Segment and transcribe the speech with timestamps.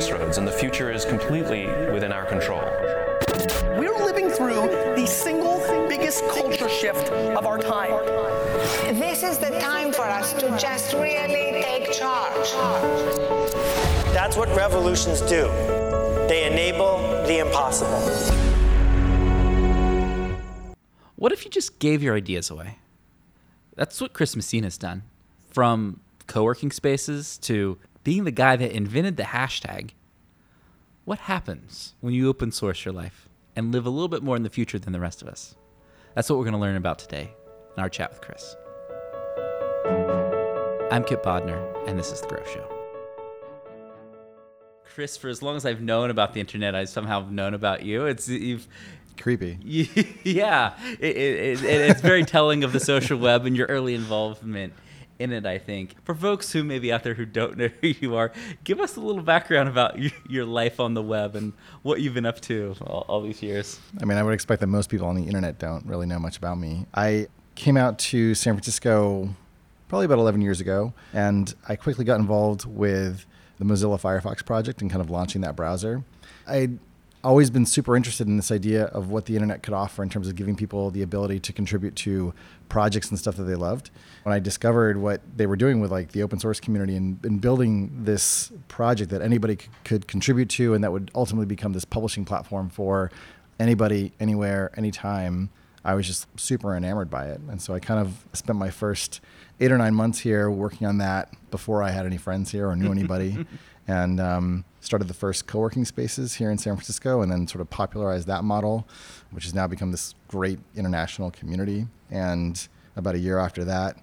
[0.00, 2.62] crossroads, and the future is completely within our control.
[3.78, 7.90] We're living through the single biggest culture shift of our time.
[8.94, 12.50] This is the time for us to just really take charge.
[14.14, 15.48] That's what revolutions do.
[16.28, 16.96] They enable
[17.26, 18.00] the impossible.
[21.16, 22.78] What if you just gave your ideas away?
[23.76, 25.02] That's what Chris Messina's done.
[25.50, 29.90] From co working spaces to being the guy that invented the hashtag.
[31.10, 34.44] What happens when you open source your life and live a little bit more in
[34.44, 35.56] the future than the rest of us?
[36.14, 37.34] That's what we're going to learn about today
[37.76, 38.54] in our chat with Chris.
[40.88, 42.64] I'm Kip Bodnar, and this is The Growth Show.
[44.84, 47.82] Chris, for as long as I've known about the internet, I somehow have known about
[47.82, 48.06] you.
[48.06, 48.68] It's you've
[49.18, 49.58] creepy.
[50.22, 54.74] yeah, it, it, it, it's very telling of the social web and your early involvement
[55.20, 55.46] in it.
[55.46, 58.32] I think for folks who may be out there who don't know who you are,
[58.64, 62.26] give us a little background about your life on the web and what you've been
[62.26, 63.78] up to all, all these years.
[64.00, 66.36] I mean, I would expect that most people on the internet don't really know much
[66.36, 66.86] about me.
[66.94, 69.28] I came out to San Francisco
[69.88, 73.26] probably about 11 years ago, and I quickly got involved with
[73.58, 76.02] the Mozilla Firefox project and kind of launching that browser.
[76.48, 76.70] I
[77.22, 80.28] always been super interested in this idea of what the internet could offer in terms
[80.28, 82.32] of giving people the ability to contribute to
[82.68, 83.90] projects and stuff that they loved.
[84.22, 87.40] When I discovered what they were doing with like the open source community and, and
[87.40, 91.84] building this project that anybody c- could contribute to and that would ultimately become this
[91.84, 93.10] publishing platform for
[93.58, 95.50] anybody, anywhere, anytime,
[95.84, 97.40] I was just super enamored by it.
[97.48, 99.20] And so I kind of spent my first
[99.60, 102.76] eight or nine months here working on that before I had any friends here or
[102.76, 103.46] knew anybody.
[103.88, 107.70] and um, started the first co-working spaces here in San Francisco and then sort of
[107.70, 108.88] popularized that model,
[109.30, 111.86] which has now become this great international community.
[112.10, 113.96] And about a year after that,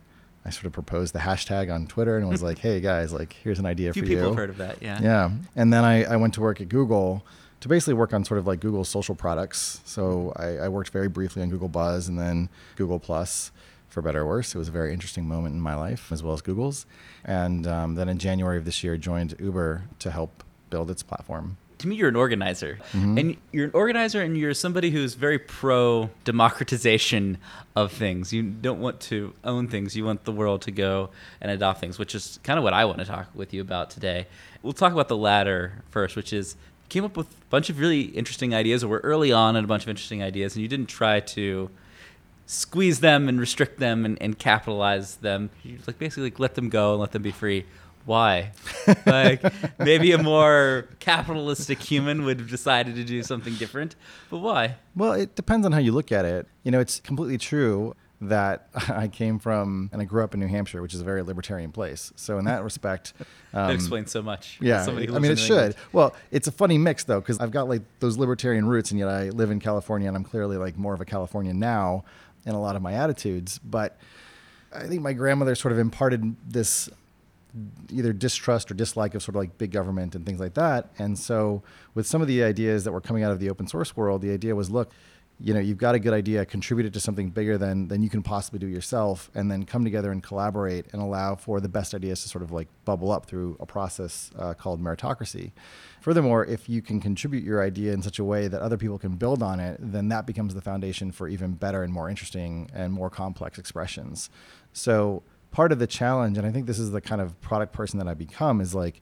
[0.46, 3.60] I sort of proposed the hashtag on Twitter and was like, hey guys, like here's
[3.60, 4.06] an idea for you.
[4.06, 5.02] people have heard of that, yeah.
[5.02, 5.32] Yeah.
[5.56, 7.26] And then I, I went to work at Google
[7.60, 9.82] to basically work on sort of like Google's social products.
[9.84, 13.52] So I, I worked very briefly on Google Buzz and then Google Plus
[13.90, 14.54] for better or worse.
[14.54, 16.86] It was a very interesting moment in my life, as well as Google's.
[17.26, 21.58] And um, then in January of this year, joined Uber to help build its platform.
[21.80, 23.18] To me, you're an organizer, mm-hmm.
[23.20, 27.38] and you're an organizer, and you're somebody who's very pro democratization
[27.76, 28.34] of things.
[28.34, 32.00] You don't want to own things; you want the world to go and adopt things,
[32.00, 34.26] which is kind of what I want to talk with you about today.
[34.64, 36.56] We'll talk about the latter first, which is
[36.90, 39.68] came up with a bunch of really interesting ideas, or we're early on in a
[39.68, 41.70] bunch of interesting ideas, and you didn't try to
[42.48, 45.50] squeeze them and restrict them and, and capitalize them.
[45.64, 47.66] You like basically like let them go and let them be free.
[48.08, 48.52] Why?
[49.06, 49.44] like
[49.80, 53.98] maybe a more capitalistic human would have decided to do something different,
[54.30, 54.78] but why?
[54.96, 56.48] Well, it depends on how you look at it.
[56.64, 60.48] You know, it's completely true that I came from and I grew up in New
[60.48, 62.14] Hampshire, which is a very libertarian place.
[62.16, 63.12] So in that respect,
[63.54, 64.58] um, that explains so much.
[64.62, 65.76] Yeah, I mean it should.
[65.92, 69.10] Well, it's a funny mix though because I've got like those libertarian roots, and yet
[69.10, 72.06] I live in California, and I'm clearly like more of a Californian now
[72.46, 73.60] in a lot of my attitudes.
[73.60, 73.98] But
[74.74, 76.90] I think my grandmother sort of imparted this
[77.92, 80.90] either distrust or dislike of sort of like big government and things like that.
[81.00, 81.64] And so
[81.94, 84.32] with some of the ideas that were coming out of the open source world, the
[84.32, 84.92] idea was look,
[85.40, 88.10] you know, you've got a good idea, contribute it to something bigger than than you
[88.10, 91.94] can possibly do yourself, and then come together and collaborate and allow for the best
[91.94, 95.52] ideas to sort of like bubble up through a process uh, called meritocracy.
[96.02, 99.16] Furthermore, if you can contribute your idea in such a way that other people can
[99.16, 102.92] build on it, then that becomes the foundation for even better and more interesting and
[102.92, 104.32] more complex expressions.
[104.74, 105.22] So
[105.52, 108.08] part of the challenge, and I think this is the kind of product person that
[108.08, 109.02] I become, is like,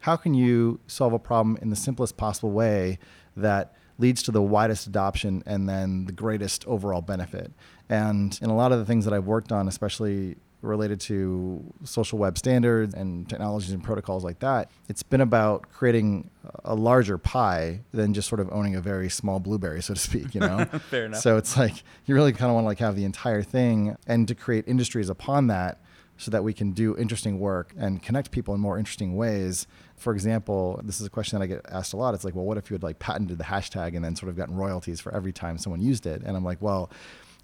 [0.00, 2.98] how can you solve a problem in the simplest possible way
[3.36, 7.52] that leads to the widest adoption and then the greatest overall benefit.
[7.88, 12.18] And in a lot of the things that I've worked on, especially related to social
[12.18, 16.30] web standards and technologies and protocols like that, it's been about creating
[16.64, 20.34] a larger pie than just sort of owning a very small blueberry, so to speak,
[20.34, 20.64] you know?
[20.90, 21.20] Fair enough.
[21.20, 24.26] So it's like you really kind of want to like have the entire thing and
[24.28, 25.80] to create industries upon that
[26.16, 29.66] so that we can do interesting work and connect people in more interesting ways.
[29.96, 32.14] For example, this is a question that I get asked a lot.
[32.14, 34.36] It's like, well, what if you had like patented the hashtag and then sort of
[34.36, 36.22] gotten royalties for every time someone used it?
[36.24, 36.90] And I'm like, well,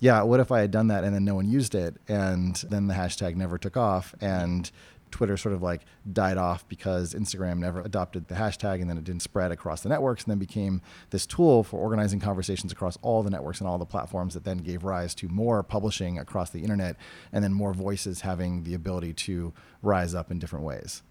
[0.00, 2.86] yeah, what if I had done that and then no one used it and then
[2.86, 4.70] the hashtag never took off and
[5.10, 9.04] Twitter sort of like died off because Instagram never adopted the hashtag and then it
[9.04, 10.80] didn't spread across the networks and then became
[11.10, 14.58] this tool for organizing conversations across all the networks and all the platforms that then
[14.58, 16.96] gave rise to more publishing across the internet
[17.32, 19.52] and then more voices having the ability to
[19.82, 21.02] rise up in different ways.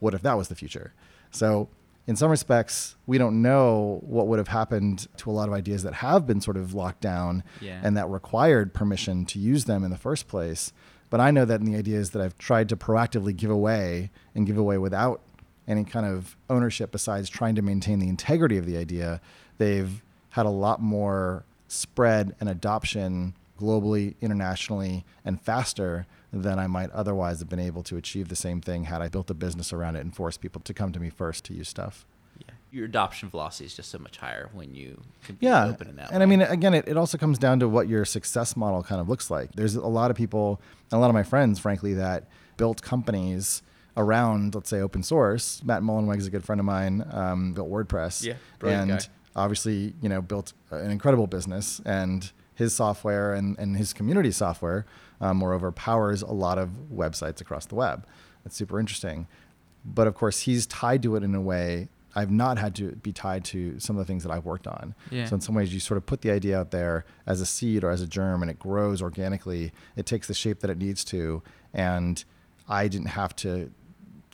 [0.00, 0.94] What if that was the future?
[1.30, 1.68] So
[2.06, 5.82] in some respects, we don't know what would have happened to a lot of ideas
[5.84, 7.80] that have been sort of locked down yeah.
[7.82, 10.72] and that required permission to use them in the first place.
[11.08, 14.46] But I know that in the ideas that I've tried to proactively give away and
[14.46, 15.22] give away without
[15.66, 19.20] any kind of ownership besides trying to maintain the integrity of the idea,
[19.56, 26.06] they've had a lot more spread and adoption globally, internationally, and faster
[26.42, 29.30] than I might otherwise have been able to achieve the same thing had I built
[29.30, 32.04] a business around it and forced people to come to me first to use stuff.
[32.38, 32.54] Yeah.
[32.72, 35.66] Your adoption velocity is just so much higher when you can be Yeah.
[35.66, 36.22] open in that And way.
[36.24, 39.08] I mean, again, it, it also comes down to what your success model kind of
[39.08, 39.52] looks like.
[39.52, 40.60] There's a lot of people,
[40.90, 42.24] a lot of my friends, frankly, that
[42.56, 43.62] built companies
[43.96, 45.62] around, let's say, open source.
[45.64, 48.24] Matt Mullenweg is a good friend of mine, um, built WordPress.
[48.24, 48.34] Yeah,
[48.68, 49.00] and guy.
[49.36, 51.80] obviously, you know, built an incredible business.
[51.84, 54.86] And his software and, and his community software,
[55.20, 58.06] um, moreover, powers a lot of websites across the web.
[58.44, 59.26] It's super interesting.
[59.84, 63.12] But of course, he's tied to it in a way I've not had to be
[63.12, 64.94] tied to some of the things that I've worked on.
[65.10, 65.26] Yeah.
[65.26, 67.82] So in some ways, you sort of put the idea out there as a seed
[67.82, 69.72] or as a germ, and it grows organically.
[69.96, 71.42] It takes the shape that it needs to,
[71.72, 72.24] and
[72.68, 73.70] I didn't have to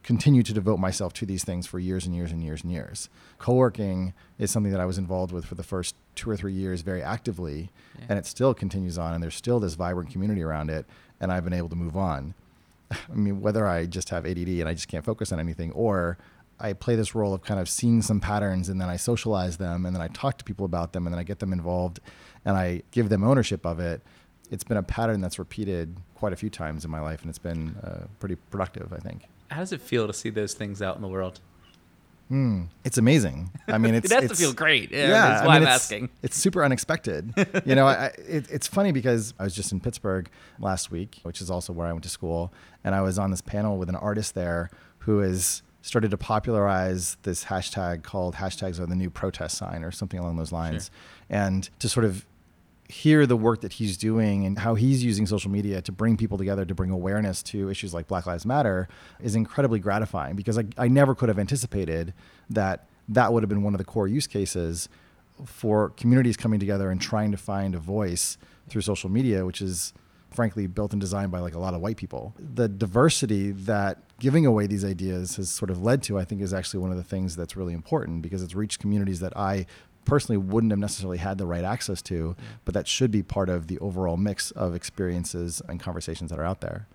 [0.03, 3.09] continue to devote myself to these things for years and years and years and years.
[3.39, 6.81] Co-working is something that I was involved with for the first two or three years
[6.83, 7.71] very actively,
[8.09, 10.87] and it still continues on, and there's still this vibrant community around it,
[11.21, 12.35] and I've been able to move on.
[12.91, 16.19] I mean, whether I just have ADD and I just can't focus on anything, or
[16.61, 19.87] I play this role of kind of seeing some patterns and then I socialize them
[19.87, 22.01] and then I talk to people about them and then I get them involved
[22.45, 24.03] and I give them ownership of it.
[24.51, 27.39] It's been a pattern that's repeated quite a few times in my life and it's
[27.39, 29.27] been uh, pretty productive, I think.
[29.51, 31.41] How does it feel to see those things out in the world?
[32.29, 32.65] Hmm.
[32.85, 33.51] It's amazing.
[33.67, 34.93] I mean, it's It has to feel great.
[34.93, 36.09] Yeah, yeah, that's I why mean, I'm it's, asking.
[36.23, 37.33] It's super unexpected.
[37.67, 40.31] you know, I, I- it, it's funny because I was just in Pittsburgh
[40.61, 42.53] last week, which is also where I went to school,
[42.85, 47.17] and I was on this panel with an artist there who has started to popularize
[47.23, 50.91] this hashtag called hashtags are the new protest sign or something along those lines,
[51.29, 52.25] and to sort of
[52.91, 56.37] hear the work that he's doing and how he's using social media to bring people
[56.37, 58.89] together to bring awareness to issues like Black Lives Matter
[59.21, 62.13] is incredibly gratifying because I, I never could have anticipated
[62.51, 64.89] that that would have been one of the core use cases
[65.47, 68.37] for communities coming together and trying to find a voice
[68.69, 69.95] through social media, which is
[70.31, 72.35] frankly built and designed by like a lot of white people.
[72.39, 76.55] The diversity that giving away these ideas has sort of led to, I think, is
[76.55, 79.67] actually one of the things that's really important because it's reached communities that I
[80.05, 83.67] personally wouldn't have necessarily had the right access to, but that should be part of
[83.67, 86.87] the overall mix of experiences and conversations that are out there.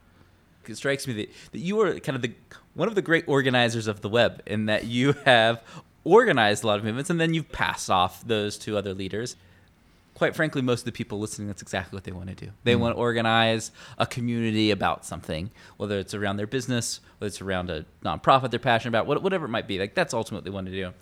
[0.67, 2.33] it strikes me that, that you are kind of the
[2.73, 5.61] one of the great organizers of the web in that you have
[6.03, 9.35] organized a lot of movements and then you've passed off those to other leaders.
[10.13, 12.51] Quite frankly most of the people listening that's exactly what they want to do.
[12.63, 12.79] They mm.
[12.79, 17.69] want to organize a community about something whether it's around their business whether it's around
[17.69, 20.67] a nonprofit they're passionate about whatever it might be like that's ultimately what they want
[20.67, 20.93] to do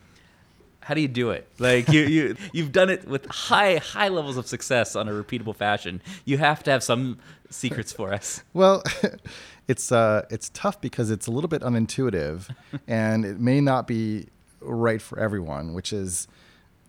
[0.83, 4.37] how do you do it like you, you you've done it with high high levels
[4.37, 7.17] of success on a repeatable fashion you have to have some
[7.49, 8.83] secrets for us Well,
[9.67, 12.53] it's uh, it's tough because it's a little bit unintuitive,
[12.87, 14.27] and it may not be
[14.59, 15.73] right for everyone.
[15.73, 16.27] Which is,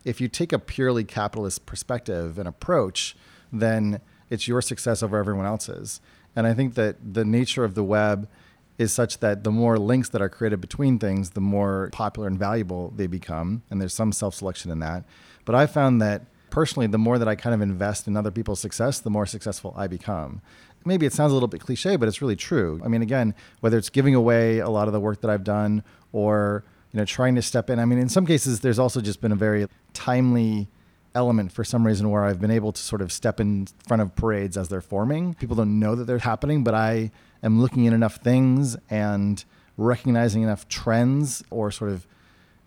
[0.03, 3.15] if you take a purely capitalist perspective and approach,
[3.51, 6.01] then it's your success over everyone else's.
[6.35, 8.27] And I think that the nature of the web
[8.77, 12.37] is such that the more links that are created between things, the more popular and
[12.37, 13.63] valuable they become.
[13.69, 15.05] And there's some self selection in that.
[15.45, 18.59] But I found that personally, the more that I kind of invest in other people's
[18.59, 20.41] success, the more successful I become.
[20.85, 22.79] Maybe it sounds a little bit cliche, but it's really true.
[22.83, 25.83] I mean, again, whether it's giving away a lot of the work that I've done
[26.11, 27.79] or you know trying to step in.
[27.79, 30.69] I mean, in some cases, there's also just been a very timely
[31.15, 34.15] element for some reason where I've been able to sort of step in front of
[34.15, 35.33] parades as they're forming.
[35.33, 39.43] People don't know that they're happening, but I am looking at enough things and
[39.77, 42.05] recognizing enough trends or sort of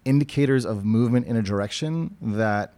[0.04, 2.74] indicators of movement in a direction that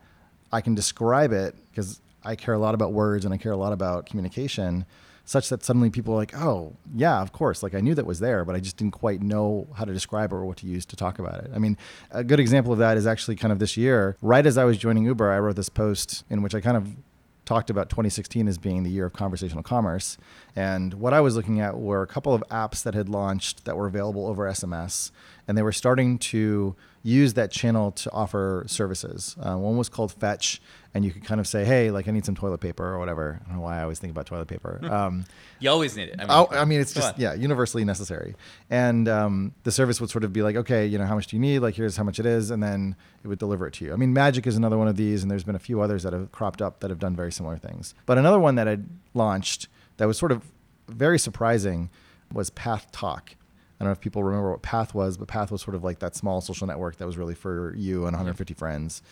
[0.53, 3.57] I can describe it because I care a lot about words and I care a
[3.57, 4.85] lot about communication,
[5.31, 7.63] such that suddenly people are like, oh, yeah, of course.
[7.63, 10.33] Like I knew that was there, but I just didn't quite know how to describe
[10.33, 11.53] it or what to use to talk about it.
[11.55, 11.79] I mean,
[12.11, 14.17] a good example of that is actually kind of this year.
[14.23, 16.97] Right as I was joining Uber, I wrote this post in which I kind of
[17.45, 20.19] talked about 2016 as being the year of conversational commerce.
[20.57, 23.77] And what I was looking at were a couple of apps that had launched that
[23.77, 25.13] were available over SMS.
[25.51, 29.35] And they were starting to use that channel to offer services.
[29.43, 30.61] Uh, one was called Fetch,
[30.95, 33.41] and you could kind of say, hey, like I need some toilet paper or whatever.
[33.43, 34.79] I don't know why I always think about toilet paper.
[35.01, 35.25] Um,
[35.59, 36.17] You always need it.
[36.19, 37.21] I mean, Oh, I mean, it's just on.
[37.21, 38.37] yeah, universally necessary.
[38.71, 41.35] And um, the service would sort of be like, okay, you know, how much do
[41.35, 41.59] you need?
[41.61, 43.93] Like, here's how much it is, and then it would deliver it to you.
[43.93, 46.13] I mean, Magic is another one of these, and there's been a few others that
[46.13, 47.93] have cropped up that have done very similar things.
[48.07, 49.67] But another one that had launched
[49.97, 50.43] that was sort of
[50.89, 51.91] very surprising
[52.33, 53.35] was Path Talk.
[53.81, 56.01] I don't know if people remember what Path was, but Path was sort of like
[56.01, 59.03] that small social network that was really for you and 150 friends.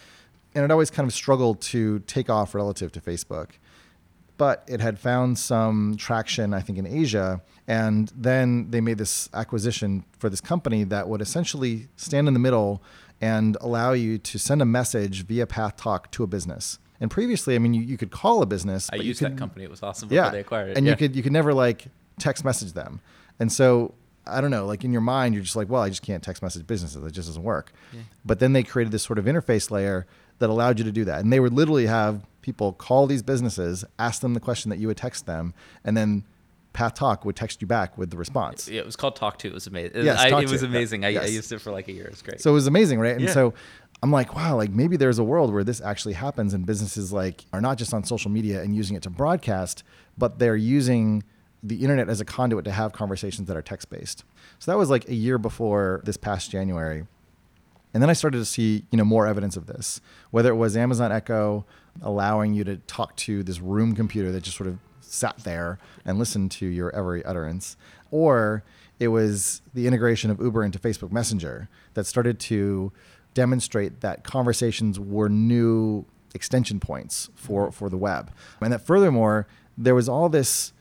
[0.54, 3.52] And it always kind of struggled to take off relative to Facebook
[4.38, 7.42] but it had found some traction, I think, in Asia.
[7.66, 12.40] And then they made this acquisition for this company that would essentially stand in the
[12.40, 12.80] middle
[13.20, 16.78] and allow you to send a message via Path Talk to a business.
[17.00, 18.88] And previously, I mean, you, you could call a business.
[18.92, 19.64] I but you used could- that company.
[19.64, 20.76] It was awesome yeah, they acquired it.
[20.78, 20.92] and yeah.
[20.92, 21.86] you could you could never like
[22.18, 23.00] text message them.
[23.40, 23.94] And so
[24.28, 26.42] I don't know, like in your mind, you're just like, well, I just can't text
[26.42, 27.02] message businesses.
[27.04, 27.72] It just doesn't work.
[28.24, 30.06] But then they created this sort of interface layer
[30.38, 33.84] that allowed you to do that, and they would literally have people call these businesses,
[33.98, 35.52] ask them the question that you would text them,
[35.84, 36.24] and then
[36.72, 38.68] Path Talk would text you back with the response.
[38.68, 39.48] Yeah, it was called Talk To.
[39.48, 40.04] It was amazing.
[40.04, 41.04] Yes, I, it was amazing.
[41.04, 41.32] I, I Yes.
[41.32, 42.04] used it for like a year.
[42.04, 42.40] It was great.
[42.40, 43.16] So it was amazing, right?
[43.16, 43.32] And Yeah.
[43.32, 43.54] so
[44.00, 47.46] I'm like, wow, like maybe there's a world where this actually happens and businesses like
[47.52, 49.82] are not just on social media and using it to broadcast,
[50.16, 51.24] but they're using
[51.62, 54.24] the internet as a conduit to have conversations that are text based.
[54.58, 57.06] So that was like a year before this past January.
[57.94, 60.00] And then I started to see, you know, more evidence of this,
[60.30, 61.64] whether it was Amazon Echo
[62.02, 66.18] allowing you to talk to this room computer that just sort of sat there and
[66.18, 67.76] listened to your every utterance,
[68.10, 68.62] or
[69.00, 72.92] it was the integration of Uber into Facebook Messenger that started to
[73.34, 78.30] demonstrate that conversations were new extension points for, for the web.
[78.60, 79.46] And that furthermore,
[79.76, 80.72] there was all this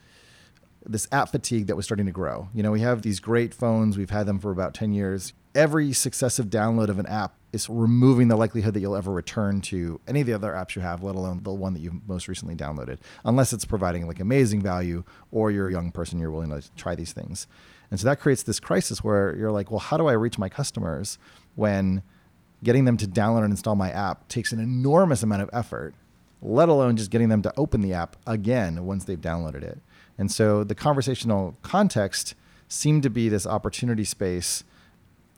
[0.88, 2.48] this app fatigue that was starting to grow.
[2.54, 5.34] You know, we have these great phones, we've had them for about 10 years.
[5.54, 10.00] Every successive download of an app is removing the likelihood that you'll ever return to
[10.06, 12.54] any of the other apps you have, let alone the one that you most recently
[12.54, 16.62] downloaded, unless it's providing like amazing value or you're a young person, you're willing to
[16.74, 17.46] try these things.
[17.90, 20.48] And so that creates this crisis where you're like, well, how do I reach my
[20.48, 21.18] customers
[21.54, 22.02] when
[22.62, 25.94] getting them to download and install my app takes an enormous amount of effort,
[26.42, 29.80] let alone just getting them to open the app again once they've downloaded it.
[30.18, 32.34] And so the conversational context
[32.68, 34.64] seemed to be this opportunity space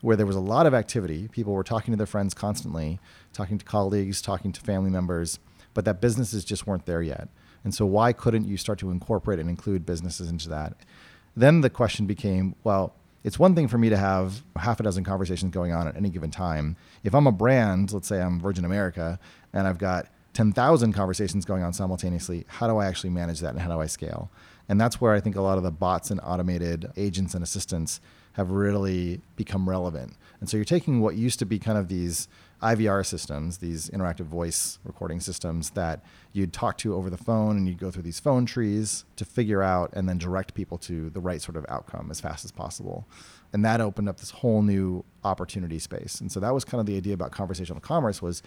[0.01, 1.27] where there was a lot of activity.
[1.27, 2.99] People were talking to their friends constantly,
[3.31, 5.39] talking to colleagues, talking to family members,
[5.73, 7.29] but that businesses just weren't there yet.
[7.63, 10.73] And so why couldn't you start to incorporate and include businesses into that?
[11.35, 15.03] Then the question became, well, it's one thing for me to have half a dozen
[15.03, 16.75] conversations going on at any given time.
[17.03, 19.19] If I'm a brand, let's say I'm Virgin America,
[19.53, 23.59] and I've got 10,000 conversations going on simultaneously, how do I actually manage that and
[23.59, 24.31] how do I scale?
[24.71, 27.99] And that's where I think a lot of the bots and automated agents and assistants
[28.33, 30.15] have really become relevant.
[30.39, 32.29] And so you're taking what used to be kind of these
[32.63, 37.67] IVR systems, these interactive voice recording systems that you'd talk to over the phone and
[37.67, 41.19] you'd go through these phone trees to figure out and then direct people to the
[41.19, 43.05] right sort of outcome as fast as possible.
[43.51, 46.21] And that opened up this whole new opportunity space.
[46.21, 48.41] And so that was kind of the idea about conversational commerce was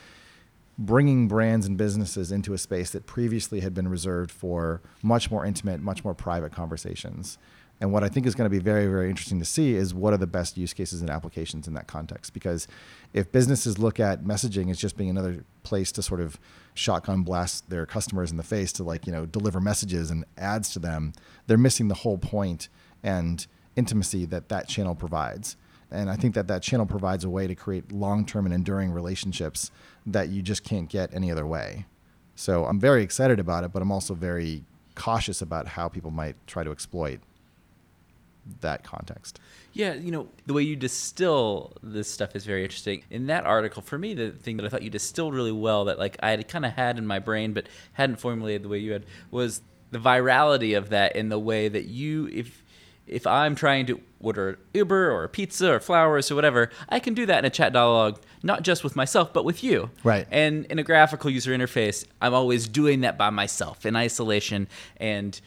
[0.76, 5.44] bringing brands and businesses into a space that previously had been reserved for much more
[5.44, 7.38] intimate, much more private conversations.
[7.80, 10.14] And what I think is going to be very, very interesting to see is what
[10.14, 12.32] are the best use cases and applications in that context.
[12.32, 12.68] Because
[13.12, 16.38] if businesses look at messaging as just being another place to sort of
[16.74, 20.70] shotgun blast their customers in the face to like, you know, deliver messages and ads
[20.72, 21.12] to them,
[21.46, 22.68] they're missing the whole point
[23.02, 25.56] and intimacy that that channel provides.
[25.94, 28.92] And I think that that channel provides a way to create long term and enduring
[28.92, 29.70] relationships
[30.06, 31.86] that you just can't get any other way.
[32.34, 36.36] So I'm very excited about it, but I'm also very cautious about how people might
[36.46, 37.20] try to exploit
[38.60, 39.40] that context.
[39.72, 43.02] Yeah, you know, the way you distill this stuff is very interesting.
[43.10, 45.98] In that article, for me, the thing that I thought you distilled really well that
[45.98, 48.92] like I had kind of had in my brain but hadn't formulated the way you
[48.92, 52.63] had was the virality of that in the way that you if
[53.06, 57.26] if I'm trying to order Uber or pizza or flowers or whatever, I can do
[57.26, 59.90] that in a chat dialogue, not just with myself, but with you.
[60.02, 60.26] Right.
[60.30, 65.38] And in a graphical user interface, I'm always doing that by myself in isolation and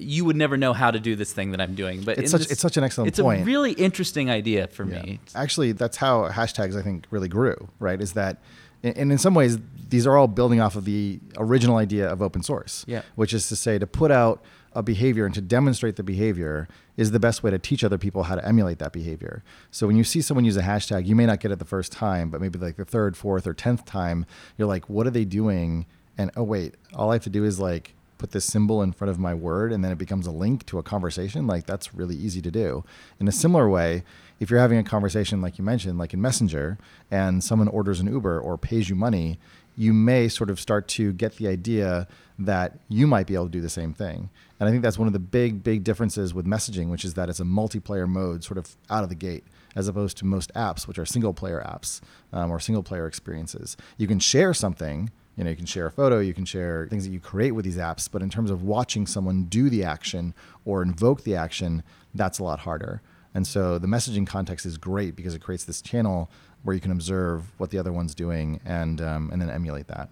[0.00, 2.02] you would never know how to do this thing that I'm doing.
[2.02, 3.42] But It's such- it's such an excellent it's point.
[3.42, 5.20] a really interesting idea for me.
[5.34, 8.00] Actually, that's how hashtags I think really grew, right?
[8.00, 8.38] Is that,
[8.82, 9.58] and in some ways,
[9.90, 13.02] these are all building off of the original idea of open source, Yeah.
[13.16, 14.42] which is to say to put out
[14.74, 18.24] a behavior and to demonstrate the behavior is the best way to teach other people
[18.24, 19.42] how to emulate that behavior.
[19.70, 21.92] So when you see someone use a hashtag, you may not get it the first
[21.92, 24.26] time, but maybe like the third, fourth, or tenth time,
[24.56, 25.86] you're like, what are they doing?
[26.18, 29.10] And oh wait, all I have to do is like put this symbol in front
[29.10, 32.14] of my word and then it becomes a link to a conversation like that's really
[32.14, 32.84] easy to do
[33.18, 34.04] in a similar way
[34.38, 36.78] if you're having a conversation like you mentioned like in messenger
[37.10, 39.40] and someone orders an uber or pays you money
[39.76, 42.06] you may sort of start to get the idea
[42.38, 44.30] that you might be able to do the same thing.
[44.58, 47.28] And i think that's one of the big big differences with messaging which is that
[47.28, 50.86] it's a multiplayer mode sort of out of the gate as opposed to most apps
[50.86, 52.00] which are single player apps
[52.32, 53.76] um, or single player experiences.
[53.96, 57.04] You can share something you know you can share a photo you can share things
[57.04, 60.34] that you create with these apps but in terms of watching someone do the action
[60.64, 61.82] or invoke the action
[62.14, 63.02] that's a lot harder.
[63.34, 66.30] And so the messaging context is great because it creates this channel
[66.64, 70.08] where you can observe what the other one's doing and um, and then emulate that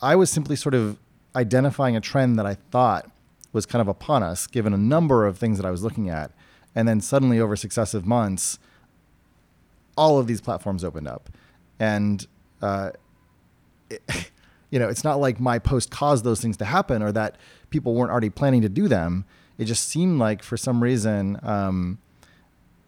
[0.00, 0.98] i was simply sort of
[1.34, 3.10] identifying a trend that I thought
[3.52, 6.30] was kind of upon us, given a number of things that I was looking at.
[6.74, 8.58] And then suddenly, over successive months,
[9.96, 11.28] all of these platforms opened up.
[11.78, 12.26] And,
[12.62, 12.92] uh,
[13.90, 14.02] it,
[14.70, 17.36] you know, it's not like my post caused those things to happen or that
[17.68, 19.26] people weren't already planning to do them.
[19.58, 21.98] It just seemed like for some reason, um,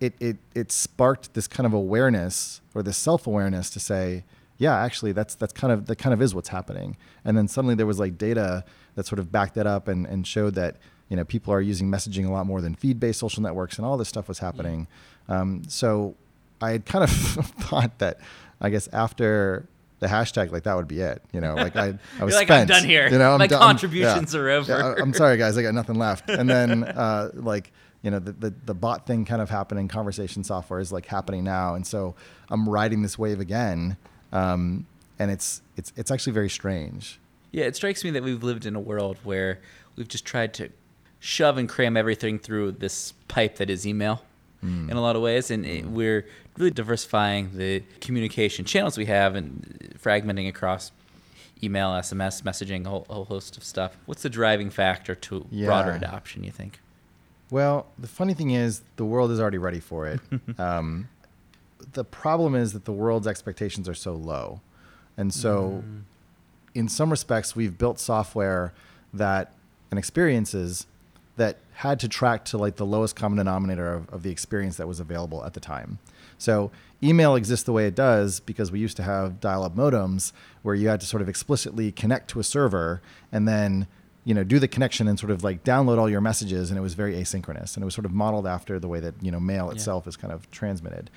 [0.06, 4.24] it, it, it sparked this kind of awareness or this self awareness to say,
[4.58, 6.96] yeah, actually, that's that's kind of that kind of is what's happening.
[7.24, 10.26] And then suddenly there was like data that sort of backed that up and, and
[10.26, 10.76] showed that
[11.08, 13.86] you know people are using messaging a lot more than feed based social networks, and
[13.86, 14.86] all this stuff was happening.
[15.28, 16.14] Um, so
[16.60, 17.10] I had kind of
[17.68, 18.18] thought that
[18.60, 19.66] I guess after
[20.00, 21.22] the hashtag, like that would be it.
[21.32, 23.08] You know, like I, I was like, I'm done here.
[23.08, 24.70] You know, I'm My done- contributions are over.
[24.72, 26.28] Yeah, I- I'm sorry, guys, I got nothing left.
[26.30, 27.72] And then uh, like
[28.04, 29.88] you know the, the the bot thing kind of happening.
[29.88, 32.14] Conversation software is like happening now, and so
[32.50, 33.96] I'm riding this wave again.
[34.30, 34.86] Um,
[35.18, 37.18] and it's it's it's actually very strange.
[37.50, 39.60] Yeah, it strikes me that we've lived in a world where
[39.96, 40.68] we've just tried to
[41.18, 44.22] shove and cram everything through this pipe that is email
[44.90, 49.34] in a lot of ways, and it, we're really diversifying the communication channels we have
[49.34, 50.90] and fragmenting across
[51.62, 53.96] email, SMS, messaging, a whole, whole host of stuff.
[54.06, 56.44] What's the driving factor to broader adoption?
[56.44, 56.80] You think?
[57.50, 60.20] Well, the funny thing is, the world is already ready for it.
[60.58, 61.08] um,
[61.92, 64.60] the problem is that the world's expectations are so low.
[65.16, 65.84] And so,
[66.74, 68.72] in some respects, we've built software
[69.12, 69.52] that
[69.90, 70.86] and experiences
[71.36, 74.88] that had to track to like the lowest common denominator of, of the experience that
[74.88, 75.98] was available at the time.
[76.38, 76.70] So
[77.02, 80.32] email exists the way it does because we used to have dial-up modems
[80.62, 83.86] where you had to sort of explicitly connect to a server and then
[84.24, 86.82] you know do the connection and sort of like download all your messages and it
[86.82, 89.40] was very asynchronous and it was sort of modeled after the way that you know
[89.40, 91.10] mail itself is kind of transmitted.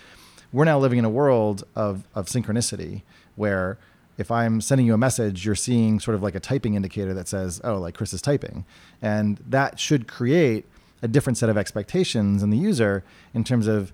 [0.52, 3.04] We're now living in a world of of synchronicity
[3.36, 3.78] where
[4.18, 7.28] if I'm sending you a message, you're seeing sort of like a typing indicator that
[7.28, 8.66] says, oh, like Chris is typing.
[9.00, 10.66] And that should create
[11.04, 13.04] a different set of expectations in the user
[13.36, 13.94] in terms of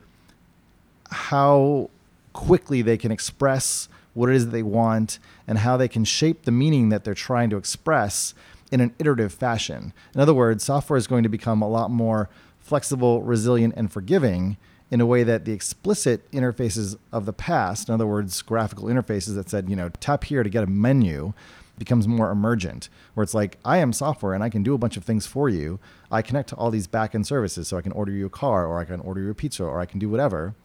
[1.11, 1.89] how
[2.31, 6.43] quickly they can express what it is that they want and how they can shape
[6.43, 8.33] the meaning that they're trying to express
[8.73, 9.93] in an iterative fashion.
[10.15, 12.27] In other words, software is going to become a lot more
[12.59, 14.57] flexible, resilient, and forgiving
[14.89, 19.35] in a way that the explicit interfaces of the past, in other words, graphical interfaces
[19.35, 21.33] that said, you know, tap here to get a menu,
[21.77, 24.97] becomes more emergent, where it's like, I am software and I can do a bunch
[24.97, 25.79] of things for you.
[26.11, 28.79] I connect to all these backend services, so I can order you a car, or
[28.79, 30.55] I can order you a pizza, or I can do whatever.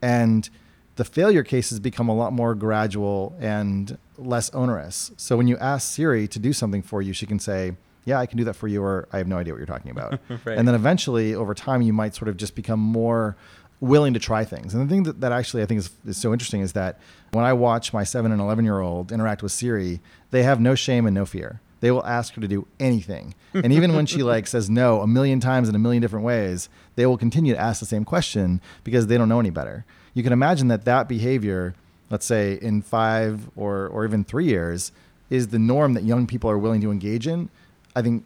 [0.00, 0.48] And
[0.94, 5.12] the failure cases become a lot more gradual and less onerous.
[5.16, 7.72] So when you ask Siri to do something for you, she can say,
[8.04, 9.90] yeah, I can do that for you, or I have no idea what you're talking
[9.90, 10.20] about.
[10.44, 10.56] Right.
[10.56, 13.36] And then eventually, over time, you might sort of just become more
[13.80, 14.74] willing to try things.
[14.74, 17.00] And the thing that, that actually I think is, is so interesting is that
[17.32, 20.00] when I watch my seven and 11 year old interact with Siri,
[20.30, 21.60] they have no shame and no fear.
[21.80, 23.34] They will ask her to do anything.
[23.54, 26.68] And even when she like says no a million times in a million different ways,
[26.94, 29.86] they will continue to ask the same question because they don't know any better.
[30.12, 31.74] You can imagine that that behavior,
[32.10, 34.92] let's say in five or, or even three years,
[35.30, 37.48] is the norm that young people are willing to engage in.
[37.94, 38.24] I think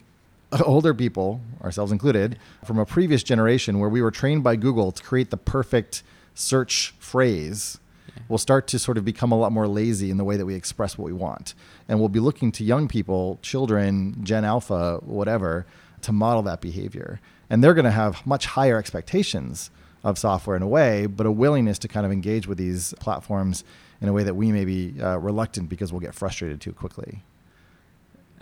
[0.65, 5.03] older people, ourselves included, from a previous generation where we were trained by Google to
[5.03, 6.03] create the perfect
[6.35, 7.79] search phrase,
[8.29, 10.55] will start to sort of become a lot more lazy in the way that we
[10.55, 11.55] express what we want.
[11.89, 15.67] And we'll be looking to young people, children, Gen Alpha, whatever,
[16.03, 17.21] to model that behavior.
[17.49, 19.71] And they're going to have much higher expectations
[20.03, 23.65] of software in a way, but a willingness to kind of engage with these platforms
[24.01, 27.23] in a way that we may be uh, reluctant because we'll get frustrated too quickly.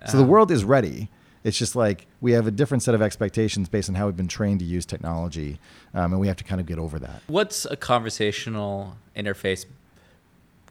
[0.06, 1.10] So the world is ready.
[1.42, 4.28] It's just like we have a different set of expectations based on how we've been
[4.28, 5.58] trained to use technology,
[5.94, 7.22] um, and we have to kind of get over that.
[7.26, 9.66] What's a conversational interface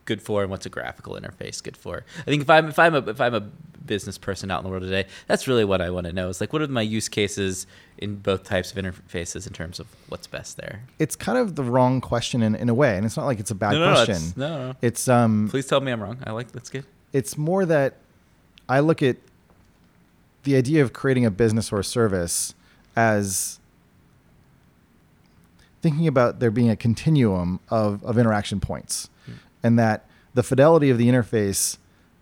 [0.08, 2.04] good for, and what's a graphical interface good for?
[2.20, 3.41] I think if I'm if I'm a if I'm a
[3.86, 6.28] business person out in the world today, that's really what I want to know.
[6.30, 7.67] Is like what are my use cases
[8.00, 10.82] in both types of interfaces in terms of what's best there?
[10.98, 13.52] It's kind of the wrong question in, in a way, and it's not like it's
[13.52, 14.15] a bad No, no, question.
[14.15, 14.76] it's- no, no.
[14.82, 16.17] It's um, Please tell me I'm wrong.
[16.26, 16.86] I like that's good.
[17.13, 17.93] it's more that
[18.67, 19.17] I look at
[20.43, 22.54] the idea of creating a business or a service
[22.96, 23.60] as
[25.82, 29.10] thinking about there being a continuum of, of interaction points
[29.63, 31.78] and that the fidelity of the interface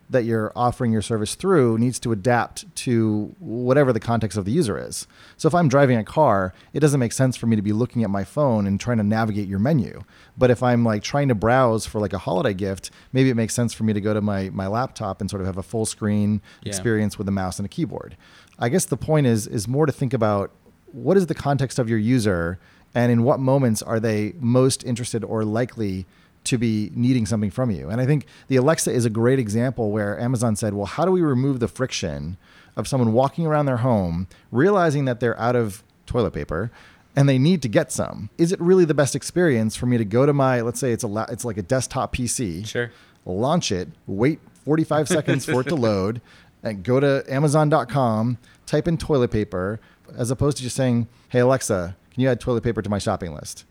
[0.07, 4.51] that you're offering your service through needs to adapt to whatever the context of the
[4.51, 5.07] user is.
[5.35, 8.03] So if I'm driving a car, it doesn't make sense for me to be looking
[8.03, 10.03] at my phone and trying to navigate your menu.
[10.37, 13.55] But if I'm like trying to browse for like a holiday gift, maybe it makes
[13.55, 15.87] sense for me to go to my my laptop and sort of have a full
[15.87, 16.69] screen Yeah.
[16.69, 18.15] experience with a mouse and a keyboard.
[18.59, 20.51] I guess the point is is more to think about
[20.91, 22.59] what is the context of your user
[22.93, 26.05] and in what moments are they most interested or likely
[26.45, 27.89] to be needing something from you.
[27.89, 31.11] And I think the Alexa is a great example where Amazon said, well, how do
[31.11, 32.37] we remove the friction
[32.75, 36.71] of someone walking around their home, realizing that they're out of toilet paper?
[37.17, 38.29] And they need to get some.
[38.37, 41.03] Is it really the best experience for me to go to my, let's say it's
[41.03, 42.91] a, la- it's like a desktop PC, Sure.
[43.25, 46.19] launch it, wait 45 seconds for it to load,
[46.61, 49.79] and go to Amazon.com, type in toilet paper,
[50.17, 53.33] as opposed to just saying, "Hey Alexa, can you add toilet paper to my shopping
[53.33, 53.63] list?"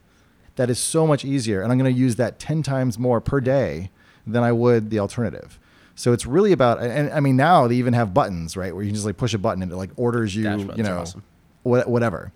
[0.57, 3.41] That is so much easier, and I'm going to use that 10 times more per
[3.41, 3.91] day
[4.27, 5.59] than I would the alternative.
[5.97, 8.89] So it's really about, and I mean now they even have buttons, right, where you
[8.89, 10.43] can just like push a button and it like orders you,
[10.77, 11.23] you know, awesome.
[11.63, 12.33] whatever.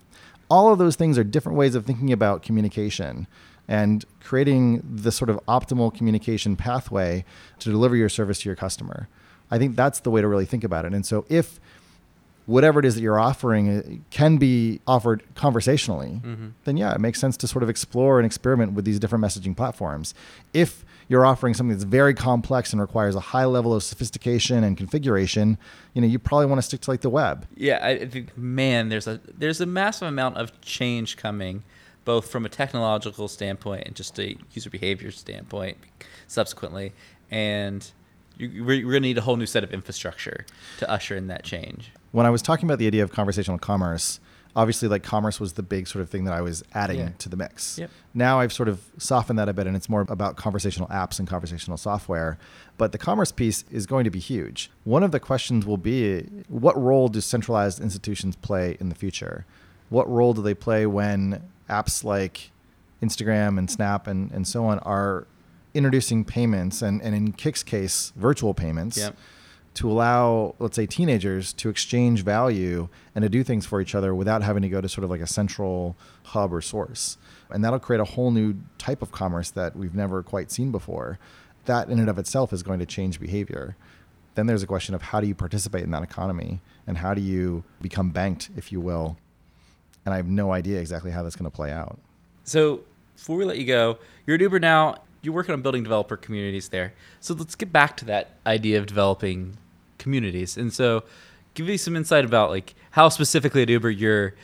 [0.51, 3.27] All of those things are different ways of thinking about communication
[3.67, 7.25] and creating the sort of optimal communication pathway
[7.59, 9.09] to deliver your service to your customer.
[9.51, 10.95] I think that's the way to really think about it.
[10.95, 11.61] And so if
[12.49, 16.19] whatever it is that you're offering uh, can be offered conversationally,
[16.65, 19.55] then yeah, it makes sense to sort of explore and experiment with these different messaging
[19.55, 20.15] platforms.
[20.55, 24.79] If you're offering something that's very complex and requires a high level of sophistication and
[24.79, 25.59] configuration,
[25.93, 27.47] you know, you probably want to stick to like the web.
[27.55, 31.65] Yeah, I think man, there's a there's a massive amount of change coming,
[32.07, 35.77] both from a technological standpoint and just a user behavior standpoint,
[36.27, 36.95] subsequently,
[37.31, 37.91] and
[38.39, 40.47] you, we're, we're gonna need a whole new set of infrastructure
[40.79, 41.91] to usher in that change.
[42.13, 44.19] When I was talking about the idea of conversational commerce,
[44.57, 47.09] obviously like commerce was the big sort of thing that I was adding Yeah.
[47.19, 47.79] to the mix.
[47.79, 47.91] Yep.
[48.15, 51.29] Now I've sort of softened that a bit and it's more about conversational apps and
[51.29, 52.39] conversational software.
[52.79, 54.71] But the commerce piece is going to be huge.
[54.85, 59.45] One of the questions will be what role do centralized institutions play in the future?
[59.91, 62.51] What role do they play when apps like
[63.03, 65.27] Instagram and Snap and, and so on are
[65.75, 68.97] introducing payments and, and in Kik's case, virtual payments?
[68.97, 69.17] Yep.
[69.79, 74.13] To allow, let's say, teenagers to exchange value and to do things for each other
[74.13, 77.17] without having to go to sort of like a central hub or source.
[77.49, 81.21] And that'll create a whole new type of commerce that we've never quite seen before.
[81.67, 83.77] That in and of itself is going to change behavior.
[84.35, 87.21] Then there's a question of how do you participate in that economy and how do
[87.21, 89.17] you become banked, if you will.
[90.05, 92.01] And I have no idea exactly how that's going to play out.
[92.43, 92.81] So
[93.15, 94.97] before we let you go, you're at Uber now.
[95.23, 96.95] You're working on building developer communities there.
[97.21, 99.57] So let's get back to that idea of developing
[99.99, 100.57] communities.
[100.57, 101.05] And so
[101.55, 104.35] give me some insight about like how specifically at Uber you're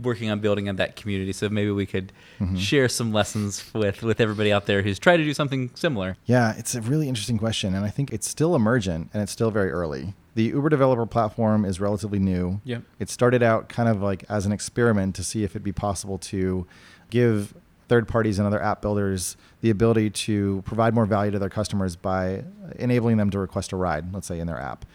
[0.00, 1.32] working on building on that community.
[1.32, 2.56] So maybe we could mm-hmm.
[2.56, 6.16] share some lessons with with everybody out there who's trying to do something similar.
[6.26, 7.74] Yeah, it's a really interesting question.
[7.74, 10.14] And I think it's still emergent and it's still very early.
[10.34, 12.60] The Uber developer platform is relatively new.
[12.64, 12.82] Yep.
[12.98, 16.16] It started out kind of like as an experiment to see if it'd be possible
[16.18, 16.66] to
[17.10, 17.54] give
[17.92, 21.94] third parties and other app builders the ability to provide more value to their customers
[21.94, 22.42] by
[22.78, 24.86] enabling them to request a ride, let's say in their app.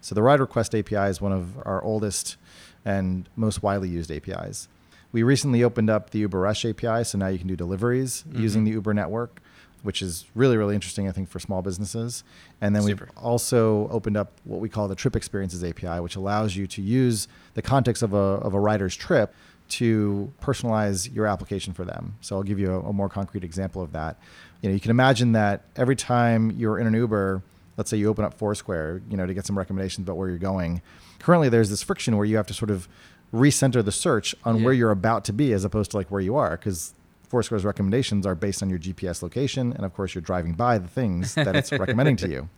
[0.00, 2.36] So the ride request API is one of our oldest
[2.84, 4.68] and most widely used APIs.
[5.10, 8.40] We recently opened up the Uber Rush API, so now you can do deliveries mm-hmm.
[8.40, 9.40] using the Uber network,
[9.82, 12.22] which is really, really interesting, I think, for small businesses.
[12.60, 13.06] And then Super.
[13.06, 16.80] we've also opened up what we call the Trip Experiences API, which allows you to
[16.80, 19.34] use the context of a, of a rider's trip
[19.78, 22.16] to personalize your application for them.
[22.20, 24.18] So I'll give you a, a more concrete example of that.
[24.60, 27.42] You know, you can imagine that every time you're in an Uber,
[27.76, 30.38] let's say you open up Foursquare, you know, to get some recommendations about where you're
[30.38, 30.80] going.
[31.18, 32.88] Currently, there's this friction where you have to sort of
[33.32, 34.64] recenter the search on Yeah.
[34.64, 36.94] where you're about to be as opposed to like where you are, because
[37.28, 40.86] Foursquare's recommendations are based on your GPS location, and of course, you're driving by the
[40.88, 42.48] things that it's recommending to you.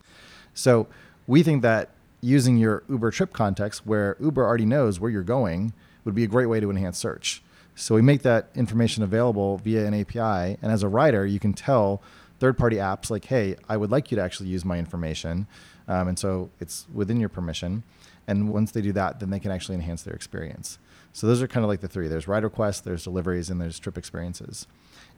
[0.53, 0.87] So
[1.25, 1.89] we think that
[2.21, 5.73] using your Uber trip context, where Uber already knows where you're going,
[6.07, 7.43] would be a great way to enhance search.
[7.75, 11.53] So we make that information available via an API, and as a rider, you can
[11.53, 12.01] tell
[12.39, 15.45] third-party apps like, "Hey, I would like you to actually use my information,"
[15.87, 17.83] um, and so it's within your permission.
[18.25, 20.79] And once they do that, then they can actually enhance their experience.
[21.13, 23.77] So those are kind of like the three: there's ride requests, there's deliveries, and there's
[23.79, 24.65] trip experiences.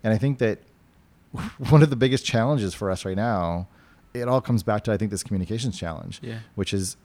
[0.03, 0.59] And I think that
[1.69, 3.67] one of the biggest challenges for us right now,
[4.13, 6.39] it all comes back to I think this communications challenge, Yeah.
[6.55, 6.97] which is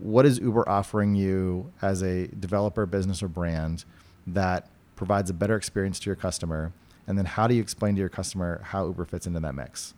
[0.00, 3.84] what is Uber offering you as a developer, business, or brand
[4.26, 6.72] that provides a better experience to your customer,
[7.06, 9.94] and then how do you explain to your customer how Uber fits into that mix?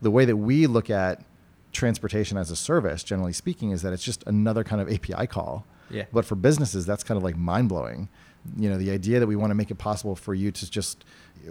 [0.00, 1.24] The way that we look at
[1.72, 5.66] transportation as a service, generally speaking, is that it's just another kind of API call.
[5.90, 6.04] Yeah.
[6.12, 8.08] But for businesses, that's kind of like mind blowing.
[8.56, 11.04] You know, the idea that we want to make it possible for you to just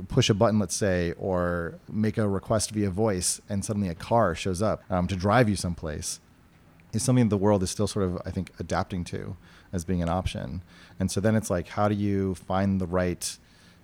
[0.07, 4.33] push a button, let's say, or make a request via voice, and suddenly a car
[4.35, 6.19] shows up um, to drive you someplace
[6.93, 9.35] is something the world is still sort of, I think, adapting to
[9.71, 10.61] as being an option.
[10.99, 13.37] And so then it's like, how do you find the right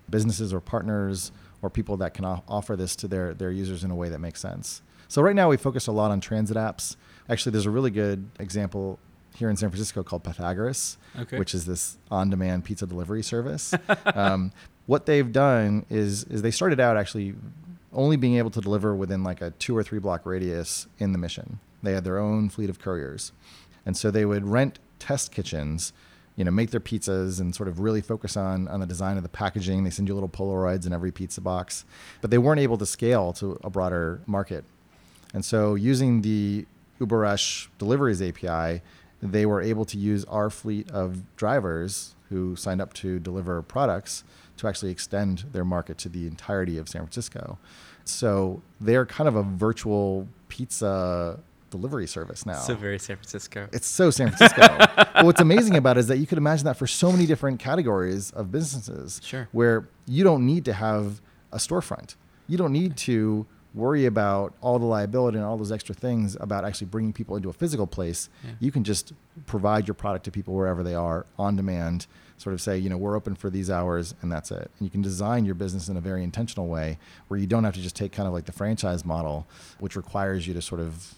[0.10, 3.96] businesses or partners or people that can offer this to their, their users in a
[3.96, 4.82] way that makes sense?
[5.08, 6.96] So right now we focus a lot on transit apps.
[7.28, 9.00] Actually, there's a really good example
[9.36, 11.40] here in San Francisco called Pythagoras, Okay.
[11.40, 13.74] which is this on-demand pizza delivery service.
[14.14, 14.52] um,
[14.86, 17.36] what they've done is is they started out actually
[17.94, 21.18] only being able to deliver within like a two or three block radius in the
[21.18, 21.60] mission.
[21.84, 23.32] They had their own fleet of couriers.
[23.86, 25.94] And so they would rent test kitchens,
[26.36, 29.24] you know, make their pizzas and sort of really focus on, on the design of
[29.24, 29.84] the packaging.
[29.84, 31.86] They send you little Polaroids in every pizza box,
[32.22, 34.64] but they weren't able to scale to a broader market.
[35.34, 36.66] And so using the
[37.00, 38.82] UberRush deliveries API,
[39.22, 44.24] they were able to use our fleet of drivers who signed up to deliver products
[44.58, 47.58] to actually extend their market to the entirety of San Francisco.
[48.04, 51.40] So they're kind of a virtual pizza
[51.70, 52.60] delivery service now.
[52.60, 53.68] So very San Francisco.
[53.72, 54.78] It's so San Francisco.
[54.96, 57.60] but what's amazing about it is that you could imagine that for so many different
[57.60, 59.22] categories of businesses.
[59.24, 59.48] Sure.
[59.52, 62.16] Where you don't need to have a storefront.
[62.48, 66.66] You don't need to worry about all the liability and all those extra things about
[66.66, 68.30] actually bringing people into a physical place.
[68.44, 68.52] Yeah.
[68.60, 69.14] You can just
[69.46, 72.08] provide your product to people wherever they are on demand.
[72.38, 74.72] Sort of say, you know, we're open for these hours and that's it.
[74.80, 77.76] And you can design your business in a very intentional way where you don't have
[77.76, 79.46] to just take kind of like the franchise model,
[79.80, 81.16] which requires you to sort of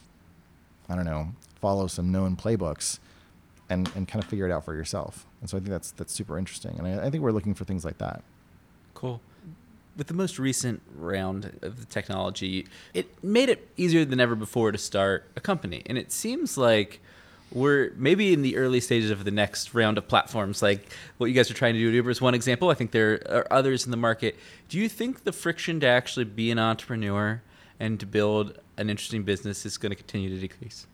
[0.92, 1.30] I don't know,
[1.62, 3.00] follow some known playbooks
[3.70, 5.26] and, and kind of figure it out for yourself.
[5.40, 6.76] And so I think that's that's super interesting.
[6.78, 8.24] And I, I think we're looking for things like that.
[8.94, 9.22] Cool.
[9.98, 14.72] With the most recent round of the technology, it made it easier than ever before
[14.72, 15.84] to start a company.
[15.86, 17.02] And it seems like
[17.52, 20.62] we're maybe in the early stages of the next round of platforms.
[20.62, 22.70] Like what you guys are trying to do at Uber is one example.
[22.70, 24.38] I think there are others in the market.
[24.70, 27.42] Do you think the friction to actually be an entrepreneur
[27.82, 30.86] and to build an interesting business is going to continue to decrease?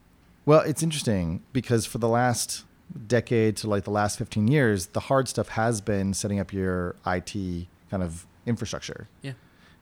[0.46, 2.64] Well, it's interesting because for the last
[3.08, 6.96] decade to like the last 15 years, the hard stuff has been setting up your
[7.06, 7.34] IT
[7.92, 9.10] kind of infrastructure.
[9.22, 9.34] Yeah.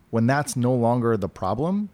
[0.09, 1.89] When that's no longer the problem,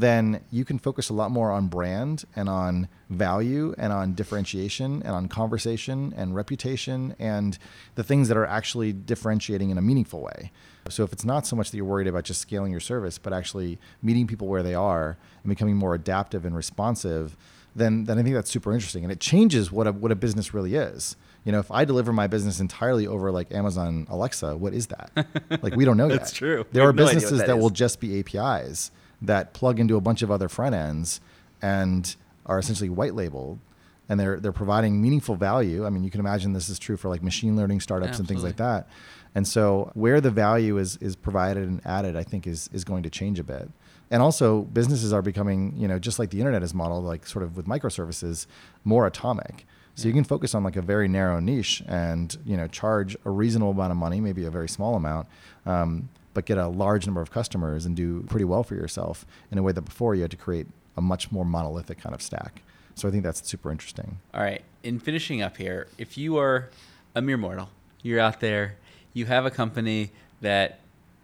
[0.00, 5.02] then you can focus a lot more on brand and on value and on differentiation
[5.04, 7.58] and on conversation and reputation and
[7.94, 10.50] the things that are actually differentiating in a meaningful way.
[10.88, 13.32] So if it's not so much that you're worried about just scaling your service, but
[13.32, 17.36] actually meeting people where they are and becoming more adaptive and responsive,
[17.76, 19.04] then then I think that's super interesting.
[19.04, 21.16] And it changes what a what a business really is.
[21.44, 25.10] You know, if I deliver my business entirely over like Amazon Alexa, what is that?
[25.62, 26.18] like we don't know yet.
[26.18, 26.66] That's true.
[26.72, 28.90] There are no businesses that that will just be APIs
[29.26, 31.20] that plug into a bunch of other front ends
[31.62, 33.58] and are essentially white labeled
[34.08, 35.86] and they're they're providing meaningful value.
[35.86, 38.44] I mean, you can imagine this is true for like machine learning startups and things
[38.44, 38.88] like that.
[39.34, 43.02] And so where the value is is provided and added, I think is is going
[43.04, 43.70] to change a bit.
[44.10, 47.42] And also businesses are becoming, you know, just like the internet is modeled, like sort
[47.42, 48.46] of with microservices,
[48.84, 49.66] more atomic.
[49.96, 53.30] So you can focus on like a very narrow niche and you know charge a
[53.30, 55.28] reasonable amount of money, maybe a very small amount,
[55.64, 59.58] um, but get a large number of customers and do pretty well for yourself in
[59.58, 60.66] a way that before you had to create
[60.96, 62.62] a much more monolithic kind of stack.
[62.94, 64.18] So I think that's super interesting.
[64.32, 64.62] All right.
[64.82, 66.68] In finishing up here, if you are
[67.14, 67.70] a mere mortal,
[68.02, 68.76] you're out there,
[69.12, 70.80] you have a company that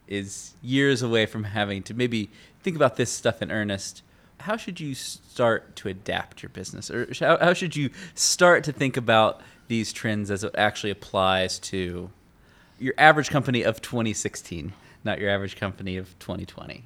[0.08, 2.30] is years away from having to maybe
[2.62, 4.02] think about this stuff in earnest,
[4.40, 6.90] how should you start to adapt your business?
[6.90, 12.10] Or how, should you start to think about these trends as it actually applies to
[12.78, 14.72] your average company of 2016,
[15.04, 16.84] not your average company of 2020?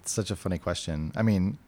[0.00, 1.12] It's such a funny question.
[1.16, 1.58] I mean,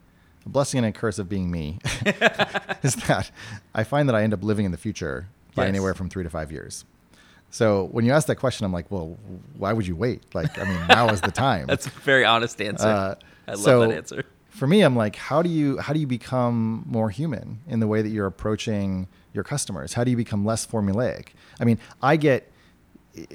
[0.47, 1.79] a blessing and a curse of being me
[2.83, 3.31] is that
[3.75, 5.69] I find that I end up living in the future by Yes.
[5.71, 6.85] anywhere from three to five years.
[7.51, 9.17] So when you ask that question, I'm like, well,
[9.57, 10.35] why would you wait?
[10.35, 11.67] Like, I mean, now is the time.
[11.69, 12.87] That's a very honest answer.
[12.87, 13.14] Uh,
[13.47, 14.25] I love so that answer.
[14.51, 17.87] For me, I'm like, how do you how do you become more human in the
[17.87, 19.95] way that you're approaching your customers?
[19.95, 21.29] How do you become less formulaic?
[21.61, 22.51] I mean, I get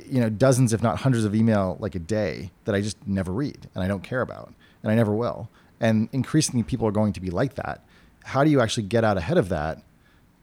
[0.06, 3.32] you know dozens, if not hundreds, of email like a day that I just never
[3.32, 5.50] read and I don't care about and I never will.
[5.80, 7.84] And increasingly, people are going to be like that.
[8.24, 9.82] How do you actually get out ahead of that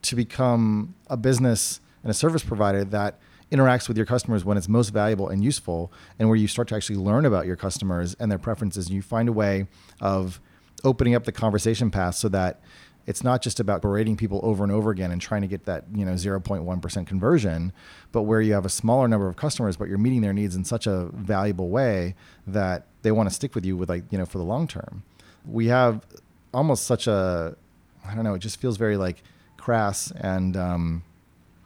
[0.03, 3.19] to become a business and a service provider that
[3.51, 6.77] interacts with your customers when it's most valuable and useful and where you start to
[6.77, 9.67] actually learn about your customers and their preferences and you find a way
[10.01, 10.41] of
[10.85, 12.61] opening up the conversation path so that
[13.07, 15.85] it's not just about berating people over and over again and trying to get that
[15.95, 17.73] you know 0.1% conversion
[18.13, 20.65] but where you have a smaller number of customers but you're meeting their needs in
[20.65, 22.15] such a valuable way
[22.47, 25.03] that they want to stick with you with like you know for the long term.
[25.47, 26.05] We have
[26.53, 27.57] almost such a
[28.05, 29.23] i don't know it just feels very like
[29.57, 31.03] crass and um,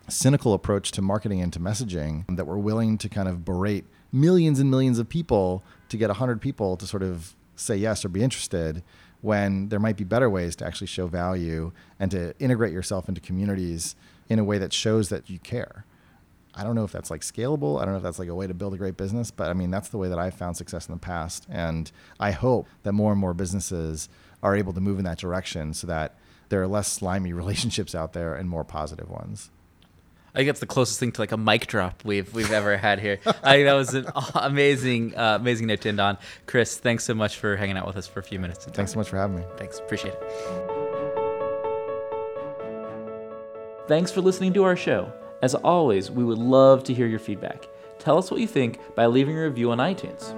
[0.09, 4.59] cynical approach to marketing and to messaging that we're willing to kind of berate millions
[4.59, 8.23] and millions of people to get 100 people to sort of say yes or be
[8.23, 8.83] interested
[9.25, 13.23] when there might be better ways to actually show value and to integrate yourself into
[13.23, 13.97] communities
[14.29, 15.87] in a way that shows that you care.
[16.55, 17.81] I don't know if that's like scalable.
[17.81, 19.55] I don't know if that's like a way to build a great business, but I
[19.55, 21.47] mean, that's the way that I've found success in the past.
[21.49, 24.11] And I hope that more and more businesses
[24.43, 26.17] are able to move in that direction so that
[26.51, 29.51] there are less slimy relationships out there and more positive ones.
[30.35, 32.99] I think that's the closest thing to like a mic drop we've we've ever had
[32.99, 33.21] here.
[33.25, 36.19] I think that was an amazing, uh, amazing note to end on.
[36.47, 38.65] Chris, thanks so much for hanging out with us for a few minutes.
[38.65, 39.45] Thanks so much for having me.
[39.57, 40.75] Thanks, appreciate it.
[43.87, 45.13] Thanks for listening to our show.
[45.41, 47.69] As always, we would love to hear your feedback.
[48.01, 50.35] Tell us what you think by leaving a review on iTunes.